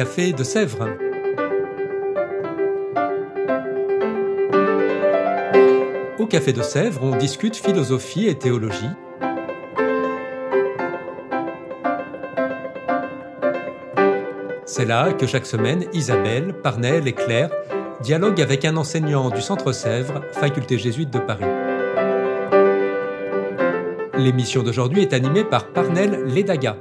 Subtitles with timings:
[0.00, 0.88] Café de Sèvres.
[6.18, 8.88] Au Café de Sèvres, on discute philosophie et théologie.
[14.64, 17.50] C'est là que chaque semaine, Isabelle, Parnell et Claire
[18.00, 21.44] dialoguent avec un enseignant du Centre Sèvres, faculté jésuite de Paris.
[24.16, 26.78] L'émission d'aujourd'hui est animée par Parnell Ledaga.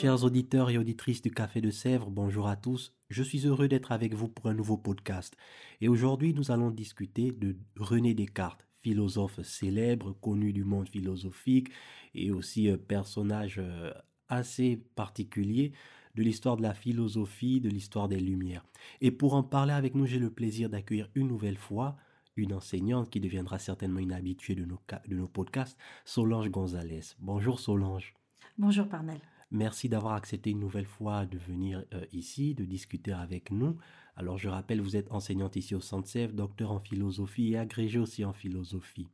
[0.00, 2.94] Chers auditeurs et auditrices du Café de Sèvres, bonjour à tous.
[3.10, 5.36] Je suis heureux d'être avec vous pour un nouveau podcast.
[5.80, 11.70] Et aujourd'hui, nous allons discuter de René Descartes, philosophe célèbre, connu du monde philosophique
[12.14, 13.92] et aussi personnage euh,
[14.28, 15.72] assez particulier
[16.14, 18.64] de l'histoire de la philosophie, de l'histoire des Lumières.
[19.00, 21.96] Et pour en parler avec nous, j'ai le plaisir d'accueillir une nouvelle fois
[22.36, 24.78] une enseignante qui deviendra certainement une habituée de nos,
[25.08, 27.16] de nos podcasts, Solange Gonzalez.
[27.18, 28.14] Bonjour Solange.
[28.58, 29.18] Bonjour Parnell.
[29.50, 33.78] Merci d'avoir accepté une nouvelle fois de venir euh, ici, de discuter avec nous.
[34.14, 38.26] Alors je rappelle, vous êtes enseignante ici au Sèvres, docteur en philosophie et agrégée aussi
[38.26, 39.06] en philosophie.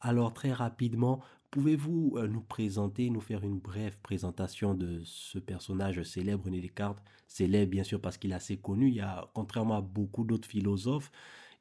[0.00, 1.20] Alors très rapidement,
[1.52, 7.00] pouvez-vous euh, nous présenter, nous faire une brève présentation de ce personnage célèbre, René Descartes?
[7.28, 10.48] Célèbre bien sûr parce qu'il est assez connu, il y a, contrairement à beaucoup d'autres
[10.48, 11.12] philosophes,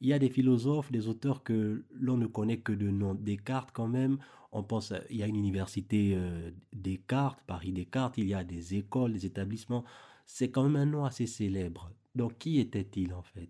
[0.02, 3.14] il y a des philosophes, des auteurs que l'on ne connaît que de nom.
[3.14, 4.18] Descartes quand même,
[4.52, 8.76] on pense, il y a une université euh, Descartes, Paris Descartes, il y a des
[8.76, 9.86] écoles, des établissements.
[10.26, 11.92] C'est quand même un nom assez célèbre.
[12.16, 13.50] Donc, qui était-il en fait?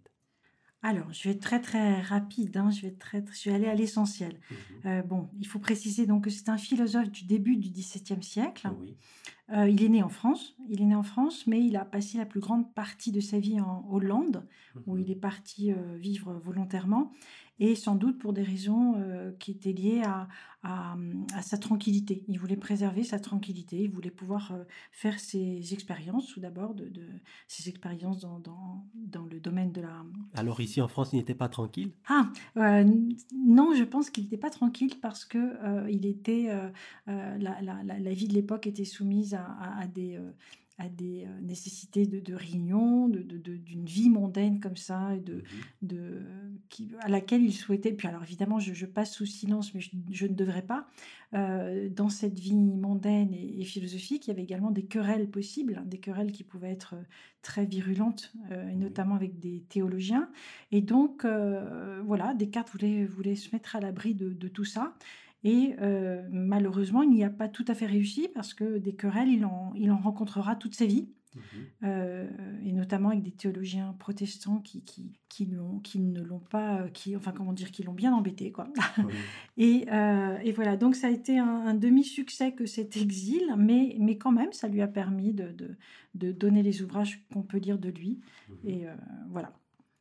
[0.83, 3.75] Alors, je vais être très très rapide, hein, je, vais très, je vais aller à
[3.75, 4.39] l'essentiel.
[4.49, 4.57] Mhm.
[4.85, 8.67] Euh, bon, il faut préciser donc que c'est un philosophe du début du XVIIe siècle.
[9.53, 12.17] Euh, il est né en France, il est né en France, mais il a passé
[12.17, 14.47] la plus grande partie de sa vie en Hollande,
[14.88, 15.02] où mhm.
[15.02, 17.11] il est parti vivre volontairement
[17.62, 20.28] et sans doute pour des raisons euh, qui étaient liées à,
[20.64, 20.95] à,
[21.44, 22.26] sa tranquillité.
[22.28, 26.85] Il voulait préserver sa tranquillité, il voulait pouvoir euh, faire ses expériences, tout d'abord, de,
[26.85, 27.08] de,
[27.47, 30.03] ses expériences dans, dans, dans, le domaine de la...
[30.34, 31.91] Alors ici en France, il n'était pas tranquille?
[32.09, 32.84] Ah, euh,
[33.35, 36.47] non, je pense qu'il n'était pas tranquille parce que il était,
[37.06, 39.46] la, la, la, vie de l'époque était soumise à,
[39.80, 40.19] à des
[40.81, 45.42] à des euh, nécessités de, de réunion, d'une de, vie mondaine comme ça, de, mmh
[45.84, 46.22] de,
[46.69, 47.92] qui, à laquelle il souhaitait.
[47.92, 50.88] Puis alors évidemment, je, passe sous silence, mais je, ne devrais pas.
[51.34, 55.86] Euh, dans cette vie mondaine et, philosophique, il y avait également des querelles possibles, hein,
[55.86, 57.03] des querelles qui pouvaient être euh,
[57.41, 60.30] très virulentes, et notamment avec des théologiens.
[60.72, 61.25] Et donc,
[62.06, 64.94] voilà, Descartes voulait, voulait se mettre à l'abri de, tout ça.
[65.44, 69.29] Et euh, malheureusement, il n'y a pas tout à fait réussi parce que des querelles,
[69.29, 71.09] il en, il en rencontrera toute sa vie.
[71.34, 71.41] Mhm.
[71.85, 72.28] Euh,
[72.66, 75.50] et notamment avec des théologiens protestants qui, qui, qui,
[75.81, 78.52] qui ne l'ont pas, qui, enfin comment dire, qui l'ont bien embêté.
[78.52, 78.68] Quoi.
[79.57, 84.18] et, euh, et, voilà, donc ça a été un, demi-succès que cet exil, mais, mais
[84.18, 85.78] quand même, ça lui a permis de, de,
[86.16, 88.19] de donner les ouvrages qu'on peut lire de lui.
[88.50, 88.69] Mhm.
[88.69, 88.85] Et
[89.29, 89.53] voilà,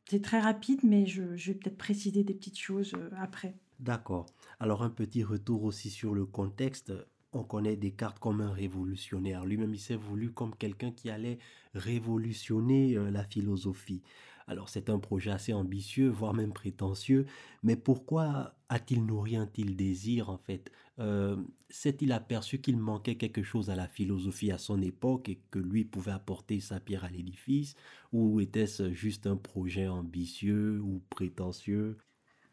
[0.09, 3.55] c'est très rapide, mais je, je vais peut-être préciser des petites choses après.
[3.81, 4.27] D'accord.
[4.61, 6.93] Alors un petit retour aussi sur le contexte.
[7.33, 9.43] On connaît Descartes comme un révolutionnaire.
[9.45, 11.39] Lui-même, il s'est voulu comme quelqu'un qui allait
[11.73, 14.03] révolutionner euh, la philosophie.
[14.47, 17.25] Alors c'est un projet assez ambitieux, voire même prétentieux,
[17.63, 20.71] mais pourquoi a-t-il nourri un tel désir en fait?
[20.99, 21.37] Euh,
[21.69, 25.85] S'est-il aperçu qu'il manquait quelque chose à la philosophie à son époque et que lui
[25.85, 27.75] pouvait apporter sa pierre à l'édifice?
[28.13, 31.97] Ou était-ce juste un projet ambitieux ou prétentieux?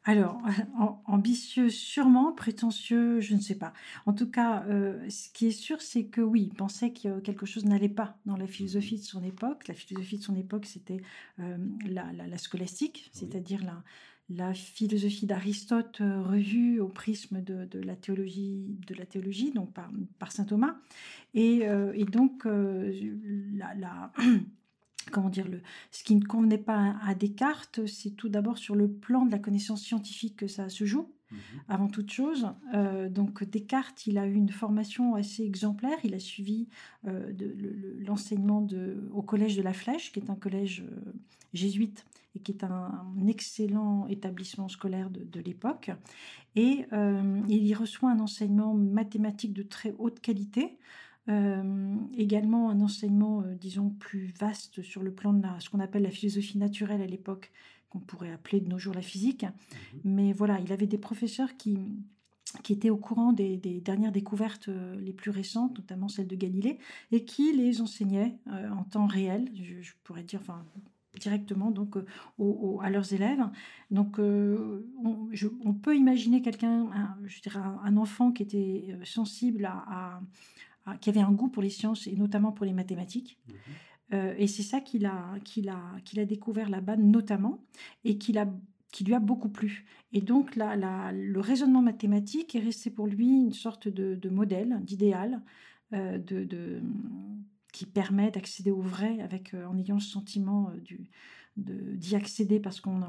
[0.09, 0.41] Alors,
[1.05, 3.75] ambitieux sûrement, prétentieux, je ne sais pas.
[4.07, 7.45] En tout cas, euh, ce qui est sûr, c'est que oui, il pensait que quelque
[7.45, 9.69] chose n'allait pas dans la philosophie de son époque.
[9.69, 11.03] La philosophie de son époque, c'était
[11.41, 13.61] euh, la, scolastique, c'est-à-dire
[14.31, 20.33] la, philosophie d'Aristote euh, revue au prisme de, la théologie, de la théologie, donc par,
[20.33, 20.77] saint Thomas.
[21.35, 24.11] Et, et donc, la
[25.11, 25.61] comment dire, le,
[25.91, 29.39] ce qui ne convenait pas à, Descartes, c'est tout d'abord sur le plan de la
[29.39, 31.39] connaissance scientifique que ça se joue, mhm.
[31.69, 32.49] avant toute chose.
[32.75, 35.99] Euh, donc Descartes, il a eu une formation assez exemplaire.
[36.05, 36.69] Il a suivi
[37.07, 37.33] euh,
[38.01, 38.67] l'enseignement
[39.13, 41.13] au collège de la Flèche, qui est un collège euh,
[41.53, 42.05] jésuite
[42.35, 45.91] et qui est un, excellent établissement scolaire de, de l'époque.
[46.57, 50.77] Et il y reçoit un enseignement mathématique de très haute qualité.
[51.29, 56.03] Euh, également un enseignement, euh, disons, plus vaste sur le plan de ce qu'on appelle
[56.03, 57.51] la philosophie naturelle à l'époque,
[57.91, 59.45] qu'on pourrait appeler de nos jours la physique.
[59.45, 60.01] Mhm.
[60.05, 61.79] Mais voilà, il avait des professeurs qui,
[62.63, 66.79] qui étaient au courant des, dernières découvertes euh, les plus récentes, notamment celles de Galilée,
[67.13, 70.65] et qui les enseignaient en temps réel, je, pourrais dire, enfin,
[71.21, 71.97] directement donc
[72.81, 73.45] à leurs élèves.
[73.91, 76.89] Donc on, peut imaginer quelqu'un,
[77.27, 80.21] je dirais un, enfant qui était sensible à,
[80.97, 83.39] qui avait un goût pour les sciences et notamment pour les mathématiques.
[83.47, 83.53] Mmh
[84.39, 87.59] et c'est ça qu'il a, qu'il a, qu'il a découvert là-bas notamment
[88.07, 88.47] et qu'il a
[88.93, 89.85] qui lui a beaucoup plu.
[90.13, 95.43] Et donc la, le raisonnement mathématique est resté pour lui une sorte de, modèle, d'idéal,
[95.93, 96.81] euh, de,
[97.73, 101.11] qui permet d'accéder au vrai avec, euh, en ayant le sentiment euh, du,
[101.59, 103.03] d'y accéder parce qu'on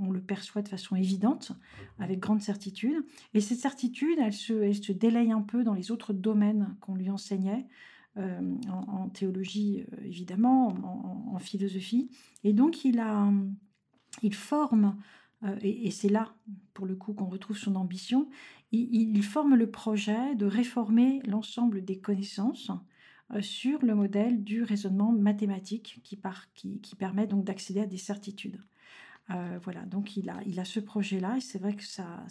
[0.00, 1.52] on, le perçoit de façon évidente,
[1.98, 3.04] avec grande certitude.
[3.34, 6.94] Et cette certitude, elle se, elle se délaye un peu dans les autres domaines qu'on
[6.94, 7.66] lui enseignait,
[8.16, 12.10] en, théologie évidemment, en, en, philosophie.
[12.44, 13.32] Et donc il a
[14.20, 14.96] il forme,
[15.44, 16.34] euh, et, c'est là,
[16.74, 18.28] pour le coup, qu'on retrouve son ambition,
[18.72, 22.74] il, forme le projet de réformer l'ensemble des connaissances euh,
[23.40, 26.16] sur le modèle du raisonnement mathématique qui,
[26.96, 28.60] permet donc d'accéder à des certitudes.
[29.30, 32.24] Euh, voilà, donc il a, il a ce projet-là et c'est vrai que ça,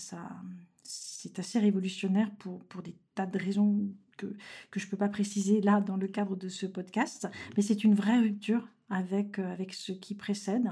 [0.83, 3.87] c'est assez révolutionnaire pour, pour des tas de raisons
[4.17, 4.27] que,
[4.69, 7.83] que je ne peux pas préciser là dans le cadre de ce podcast, mais c'est
[7.83, 10.69] une vraie rupture avec, avec ce qui précède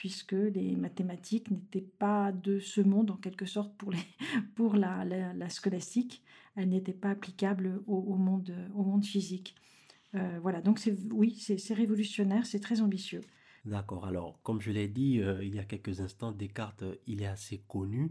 [0.00, 3.98] puisque les mathématiques n'étaient pas de ce monde en quelque sorte pour, les,
[4.54, 6.22] pour la, la, scolastique.
[6.56, 9.54] Elles n'étaient pas applicables au, monde, physique.
[10.14, 10.80] Euh, voilà, donc
[11.12, 13.20] oui, c'est, révolutionnaire, c'est très ambitieux.
[13.64, 17.26] D'accord, alors comme je l'ai dit euh, il y a quelques instants, Descartes, il est
[17.26, 18.10] assez connu.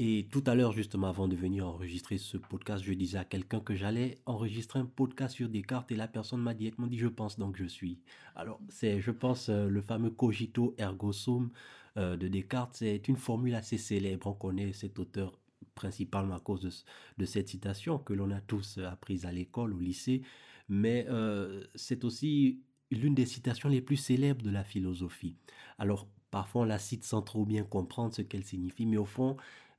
[0.00, 3.58] Et tout à l'heure, justement, avant de venir enregistrer ce podcast, je disais à quelqu'un
[3.58, 7.36] que j'allais enregistrer un podcast sur Descartes et la personne m'a directement dit je pense
[7.36, 7.98] donc je suis.
[8.36, 11.50] Alors, c'est, je pense, euh, le fameux cogito ergo sum
[11.96, 14.28] euh, de Descartes, c'est une formule assez célèbre.
[14.28, 15.36] On connaît cet auteur
[15.74, 20.22] principalement à cause de, cette citation que l'on a tous apprise à l'école, au lycée,
[20.68, 22.60] mais euh, c'est aussi
[22.90, 25.36] l'une des citations les plus célèbres de la philosophie.
[25.78, 29.36] Alors, parfois on la cite sans trop bien comprendre ce qu'elle signifie, mais au fond,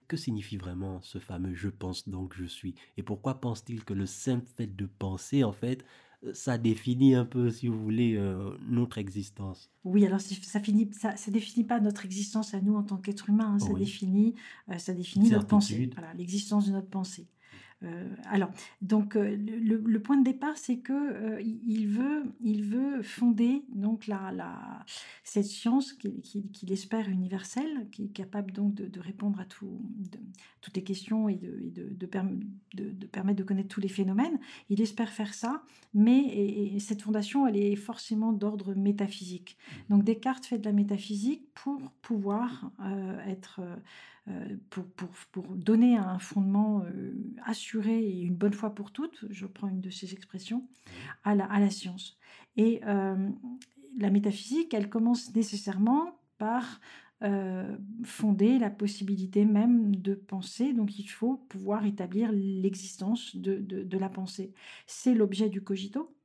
[0.08, 4.08] que signifie vraiment ce fameux je pense donc je suis Et pourquoi pense-t-il que le
[4.08, 5.86] simple fait de penser, en fait, euh,
[6.34, 9.72] ça définit un peu, si vous voulez, euh, notre existence.
[9.84, 13.30] Oui, alors ça finit, ça, ça définit pas notre existence à nous en tant qu'être
[13.30, 13.56] humain.
[13.56, 13.60] Hein.
[13.60, 14.36] ça définit,
[14.70, 15.90] euh, ça définit notre pensée.
[15.94, 17.28] Voilà, l'existence de notre pensée.
[17.84, 18.50] Euh, alors,
[18.82, 24.08] donc euh, le, point de départ, c'est que euh, il veut, il veut fonder donc
[24.08, 24.86] la, la
[25.24, 29.82] cette science qu'il espère universelle, qui est capable donc de, répondre à tout,
[30.62, 34.40] toutes les questions et, de, de, de, permettre de connaître tous les phénomènes.
[34.70, 39.58] Il espère faire ça, mais cette fondation, elle est forcément d'ordre métaphysique.
[39.90, 42.72] Donc Descartes fait de la métaphysique pour pouvoir
[43.28, 43.62] être
[44.70, 47.14] pour, pour, pour, donner un fondement euh,
[47.46, 50.68] assuré et une bonne fois pour toutes, je prends une de ces expressions,
[51.24, 52.18] à la, à la science.
[52.58, 53.30] Et euh,
[53.98, 56.80] la métaphysique, elle commence nécessairement par
[58.06, 60.72] fonder la possibilité même de penser.
[60.72, 64.54] Donc il faut pouvoir établir l'existence de, de, de, la pensée.
[64.88, 66.16] C'est l'objet du cogito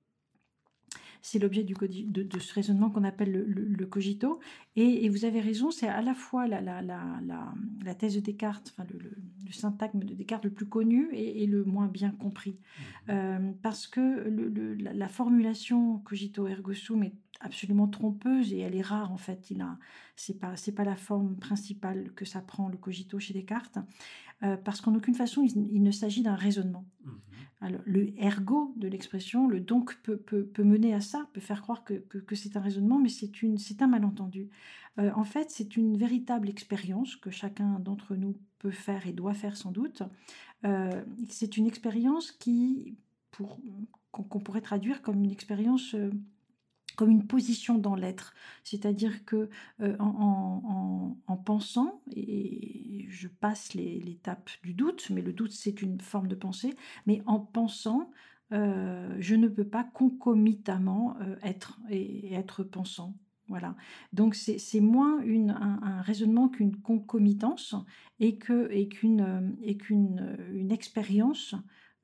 [1.25, 4.41] c'est l'objet de, de, ce raisonnement qu'on appelle le, cogito.
[4.77, 8.87] Et, vous avez raison, c'est à la fois la, la, la, thèse de Descartes, enfin
[8.93, 12.59] le, syntagme de Descartes le plus connu et, le moins bien compris.
[12.59, 12.83] Mmh.
[13.09, 14.29] Euh, parce que
[14.79, 19.51] la, formulation cogito ergo sum est absolument trompeuse et elle est rare en fait.
[19.51, 19.79] Il a,
[20.17, 23.79] c'est pas, c'est pas la forme principale que ça prend le cogito chez Descartes,
[24.43, 26.85] euh, parce qu'en aucune façon il, ne s'agit d'un raisonnement.
[27.03, 27.11] Mmh.
[27.65, 31.63] Alors, le ergo de l'expression, le donc peut, peut, peut, mener à ça, peut faire
[31.63, 34.49] croire que, c'est un raisonnement, mais c'est, un malentendu.
[34.99, 39.35] Euh, en fait, c'est une véritable expérience que chacun d'entre nous peut faire et doit
[39.35, 40.03] faire sans doute.
[40.65, 42.97] Euh, c'est une expérience qui,
[43.31, 43.59] pour,
[44.11, 45.95] qu'on, pourrait traduire comme une expérience
[46.97, 48.35] comme une position dans l'être.
[48.63, 49.49] C'est-à-dire que
[49.81, 56.29] euh, en, pensant, et je passe l'étape du doute, mais le doute c'est une forme
[56.29, 56.75] de pensée,
[57.07, 58.11] mais en pensant,
[58.53, 63.17] euh, je ne peux pas concomitamment euh, être et, être pensant.
[63.49, 63.77] Voilà.
[64.15, 67.75] Donc c'est moins un, raisonnement qu'une concomitance
[68.19, 71.55] et qu'une une expérience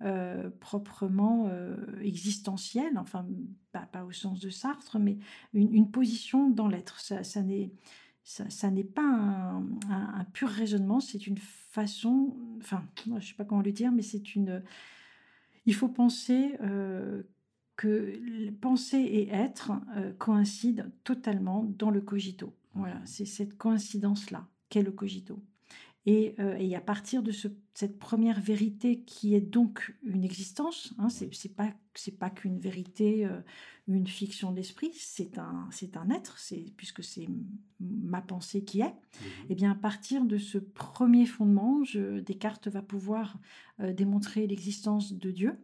[0.02, 3.26] euh, proprement euh, existentielle, enfin
[3.70, 5.18] pas, au sens de Sartre, mais
[5.52, 7.00] une, position dans l'être.
[7.00, 13.60] Ça, n'est pas un, pur raisonnement, c'est une façon, enfin, je ne sais pas comment
[13.60, 14.62] le dire, mais c'est une...
[15.66, 17.22] Il faut penser euh,
[17.76, 19.72] que penser et être
[20.18, 22.54] coïncident totalement dans le cogito.
[22.74, 25.42] Voilà, c'est cette coïncidence-là qu'est le cogito.
[26.10, 31.08] Et, et, à partir de ce, cette première vérité qui est donc une existence, hein,
[31.08, 33.28] c'est pas c'est pas qu'une vérité,
[33.86, 37.28] une fiction de l'esprit, c'est un c'est un être, c'est puisque c'est
[37.80, 38.86] ma pensée qui est.
[38.86, 43.38] Et eh bien à partir de ce premier fondement, je, Descartes va pouvoir
[43.78, 45.58] démontrer l'existence de Dieu,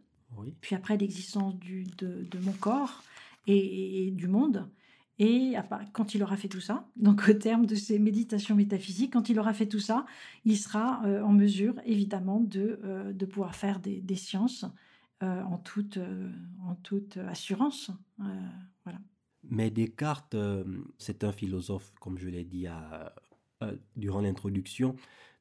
[0.61, 3.03] puis après l'existence de, de, mon corps
[3.47, 4.69] et, du monde.
[5.19, 5.55] Et
[5.93, 9.39] quand il aura fait tout ça, donc au terme de ses méditations métaphysiques, quand il
[9.39, 10.05] aura fait tout ça,
[10.45, 14.65] il sera euh, en mesure, évidemment, de, euh, de pouvoir faire des, des sciences
[15.23, 15.97] euh, en, toute,
[16.63, 17.89] en toute assurance.
[18.19, 18.99] voilà.
[19.49, 20.35] Mais Descartes,
[20.99, 23.15] c'est un philosophe, comme je l'ai dit à,
[23.95, 24.95] durant l'introduction,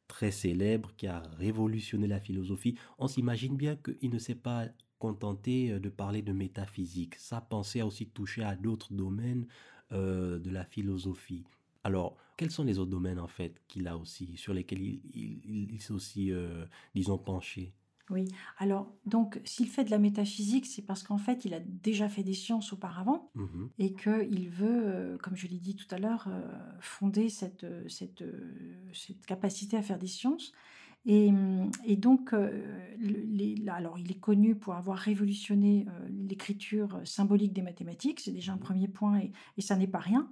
[0.09, 2.79] très célèbre, qui a révolutionné la philosophie.
[2.99, 7.15] On s'imagine bien qu'il ne s'est pas contenté euh, de parler de métaphysique.
[7.17, 9.47] Sa pensée a aussi touché à d'autres domaines
[9.93, 11.45] euh, de la philosophie.
[11.85, 15.93] Alors, quels sont les autres domaines en fait qu'il a aussi, sur lesquels il, s'est
[15.93, 17.73] aussi, euh, disons, penché?
[18.09, 22.09] Oui, alors donc s'il fait de la métaphysique, c'est parce qu'en fait il a déjà
[22.09, 26.29] fait des sciences auparavant mmh et qu'il veut, comme je l'ai dit tout à l'heure,
[26.79, 28.23] fonder cette, cette,
[28.93, 30.53] cette capacité à faire des sciences.
[31.09, 31.31] Et,
[31.97, 32.51] donc, euh,
[33.69, 38.57] alors il est connu pour avoir révolutionné euh, l'écriture symbolique des mathématiques, c'est déjà un
[38.57, 40.29] mmh premier point et, et ça n'est pas rien.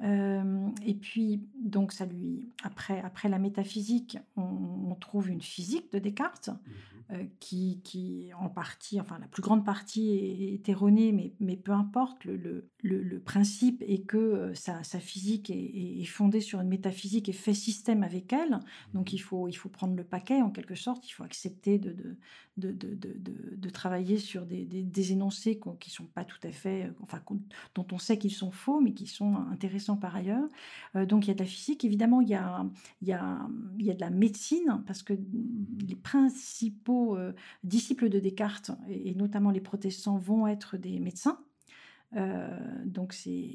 [0.00, 5.98] Euh, et puis, donc, ça lui, après, après la métaphysique, on, trouve une physique de
[5.98, 6.50] Descartes.
[6.50, 6.70] Mmh
[7.12, 11.72] euh, qui, qui, en partie, enfin la plus grande partie est, erronée, mais, mais peu
[11.72, 16.60] importe, le, le, le, principe est que euh, sa, sa physique est, est, fondée sur
[16.60, 18.60] une métaphysique et fait système avec elle.
[18.94, 22.16] Donc il faut, il faut prendre le paquet en quelque sorte, il faut accepter de,
[22.56, 26.40] de, de, de, de travailler sur des, des, des énoncés qui ne sont pas tout
[26.44, 27.20] à fait, enfin
[27.74, 30.48] dont on sait qu'ils sont faux, mais qui sont intéressants par ailleurs.
[30.96, 32.64] Euh, donc il y a de la physique, évidemment il y a,
[33.00, 33.48] il y a,
[33.78, 35.14] il y a de la médecine, parce que
[35.86, 37.32] les principaux euh,
[37.64, 41.38] disciples de Descartes, et, notamment les protestants, vont être des médecins.
[42.14, 43.50] Euh, donc c'est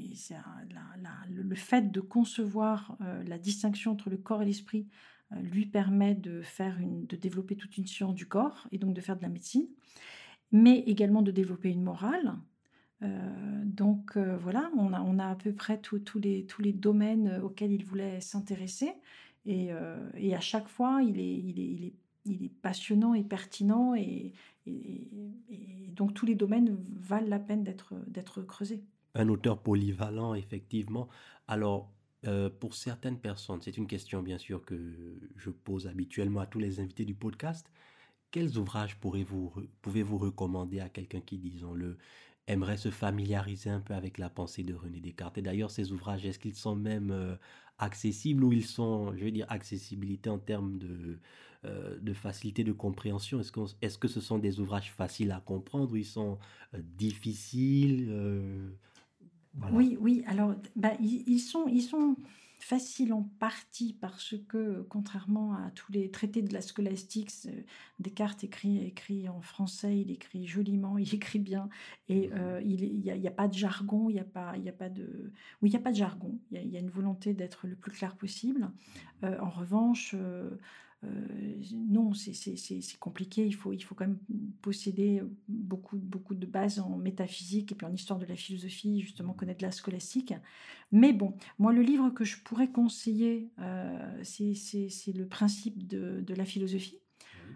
[1.30, 4.88] le fait de concevoir la distinction entre le corps et l'esprit
[5.36, 9.18] lui permet de faire de développer toute une science du corps et donc de faire
[9.18, 9.68] de la médecine,
[10.52, 12.36] mais également de développer une morale.
[13.02, 17.72] Donc voilà, on a, on a à peu près tous les, tous les domaines auxquels
[17.72, 18.94] il voulait s'intéresser.
[19.46, 19.70] Et,
[20.16, 21.94] et, à chaque fois, il est, il est,
[22.26, 24.34] il est passionnant et pertinent et,
[25.96, 28.84] donc tous les domaines valent la peine d'être creusés.
[29.16, 31.08] Un auteur polyvalent, effectivement.
[31.48, 31.90] Alors,
[32.26, 34.76] euh, pour certaines personnes, c'est une question bien sûr que
[35.38, 37.72] je pose habituellement à tous les invités du podcast.
[38.30, 41.98] Quels ouvrages pourrez-vous, pouvez-vous recommander à quelqu'un qui, disons-le,
[42.48, 45.38] aimerait se familiariser un peu avec la pensée de René Descartes.
[45.38, 47.36] Et d'ailleurs, ces ouvrages, est-ce qu'ils sont même euh,
[47.78, 51.20] accessibles ou ils sont, je veux dire, accessibilité en termes de,
[51.66, 53.40] euh, de facilité de compréhension?
[53.40, 56.40] Est-ce que, est que ce sont des ouvrages faciles à comprendre ou ils sont
[56.74, 58.10] euh, difficiles
[59.72, 60.24] Oui, oui.
[60.28, 62.16] Alors, bah, ils, sont, ils sont
[62.60, 67.32] faciles en partie parce que, contrairement à tous les traités de la scolastique,
[68.00, 71.70] Descartes écrit, écrit en français, il écrit joliment, il écrit bien,
[72.10, 74.74] et mmh il n'y a, a, pas de jargon, il n'y a, pas, y a
[74.74, 75.32] pas de...
[75.62, 77.34] Oui, il n'y a pas de jargon, il y a, il y a une volonté
[77.34, 78.70] d'être le plus clair possible.
[79.24, 80.16] en revanche...
[81.08, 83.46] Euh, non, c'est compliqué.
[83.46, 84.20] Il faut, il faut quand même
[84.62, 89.34] posséder beaucoup, beaucoup de bases en métaphysique et puis en histoire de la philosophie, justement
[89.34, 90.34] connaître la scolastique.
[90.92, 96.34] Mais bon, moi, le livre que je pourrais conseiller, euh, c'est le principe de, de
[96.34, 97.00] la philosophie.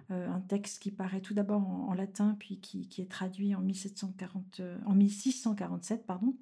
[0.09, 3.61] Euh, un texte qui paraît tout d'abord en, latin, puis qui, qui, est traduit en,
[3.61, 6.35] 1740, en 1647, pardon,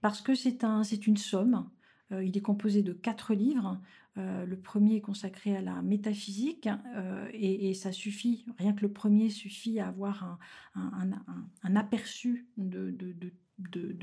[0.00, 1.68] parce que c'est un, une somme.
[2.10, 3.78] Il est composé de quatre livres
[4.18, 8.92] euh, le premier est consacré à la métaphysique euh, et, ça suffit, rien que le
[8.92, 10.38] premier suffit à avoir
[10.74, 12.92] un, aperçu de,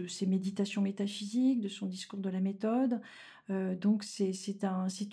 [0.08, 3.02] ses méditations métaphysiques, de son discours de la méthode.
[3.50, 4.32] Euh, donc c'est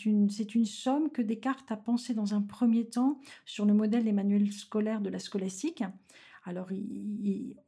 [0.05, 4.13] une, une somme que Descartes a pensé dans un premier temps sur le modèle des
[4.13, 5.83] manuels scolaires de la scolastique.
[6.45, 6.71] Alors,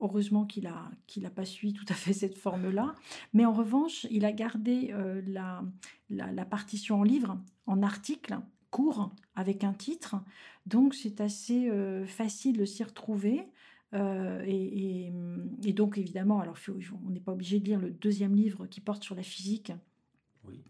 [0.00, 0.90] heureusement qu'il n'a
[1.24, 2.94] a pas suivi tout à fait cette forme-là.
[3.32, 5.62] Mais en revanche, il a gardé euh, la,
[6.10, 8.38] la, partition en livre, en article,
[8.70, 10.16] court, avec un titre.
[10.66, 13.46] Donc, c'est assez euh, facile de s'y retrouver.
[13.94, 15.12] Euh, et,
[15.62, 16.56] et, donc, évidemment, alors
[17.06, 19.72] on n'est pas obligé de lire le deuxième livre qui porte sur la physique.
[20.48, 20.62] Oui.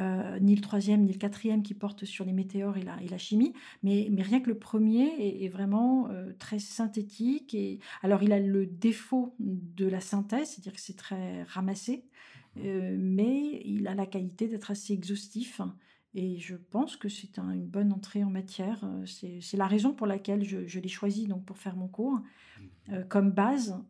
[0.00, 3.08] Euh, ni le troisième ni le quatrième qui porte sur les météores et la, et
[3.08, 3.52] la chimie,
[3.82, 7.54] mais, mais rien que le premier est, vraiment euh, très synthétique.
[7.54, 12.06] Et, alors il a le défaut de la synthèse, c'est-à-dire que c'est très ramassé,
[12.56, 12.60] mmh.
[12.64, 15.60] euh, mais il a la qualité d'être assez exhaustif
[16.14, 18.84] Et je pense que c'est une bonne entrée en matière.
[18.84, 19.06] Euh,
[19.40, 22.20] c'est la raison pour laquelle je, l'ai choisi donc, pour faire mon cours
[22.88, 23.04] mmh.
[23.08, 23.82] comme base,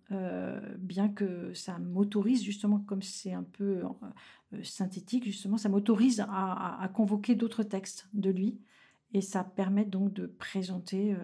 [0.79, 3.83] bien que ça m'autorise justement, comme c'est un peu
[4.63, 8.61] synthétique, justement, ça m'autorise à, convoquer d'autres textes de lui.
[9.15, 11.17] Et ça permet donc de présenter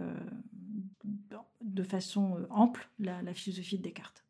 [1.63, 4.25] de façon ample la philosophie de Descartes.